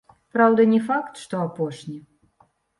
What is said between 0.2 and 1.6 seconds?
Праўда, не факт, што